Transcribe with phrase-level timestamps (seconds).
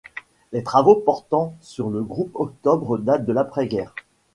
[0.51, 3.93] Les travaux portant sur le groupe Octobre datent de l'après-guerre.